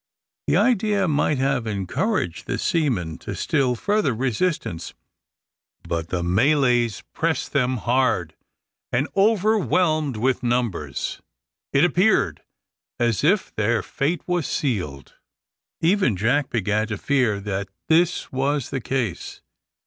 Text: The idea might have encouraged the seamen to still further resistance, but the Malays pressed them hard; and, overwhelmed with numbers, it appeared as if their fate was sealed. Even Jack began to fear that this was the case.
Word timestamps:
The 0.47 0.57
idea 0.57 1.07
might 1.07 1.37
have 1.37 1.67
encouraged 1.67 2.47
the 2.47 2.57
seamen 2.57 3.19
to 3.19 3.35
still 3.35 3.75
further 3.75 4.15
resistance, 4.15 4.95
but 5.87 6.07
the 6.09 6.23
Malays 6.23 7.03
pressed 7.13 7.53
them 7.53 7.77
hard; 7.77 8.33
and, 8.91 9.07
overwhelmed 9.15 10.17
with 10.17 10.41
numbers, 10.41 11.21
it 11.71 11.85
appeared 11.85 12.41
as 12.99 13.23
if 13.23 13.53
their 13.53 13.83
fate 13.83 14.23
was 14.25 14.47
sealed. 14.47 15.13
Even 15.81 16.17
Jack 16.17 16.49
began 16.49 16.87
to 16.87 16.97
fear 16.97 17.39
that 17.39 17.69
this 17.87 18.31
was 18.31 18.71
the 18.71 18.81
case. 18.81 19.43